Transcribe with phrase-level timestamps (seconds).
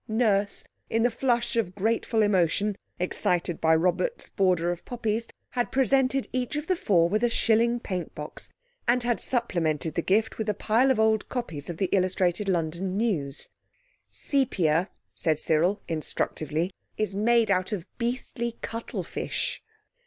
[0.07, 6.27] Nurse in the flush of grateful emotion, excited by Robert's border of poppies, had presented
[6.33, 8.49] each of the four with a shilling paint box,
[8.87, 12.97] and had supplemented the gift with a pile of old copies of the Illustrated London
[12.97, 13.49] News.
[14.07, 19.61] "Sepia," said Cyril instructively, "is made out of beastly cuttlefish."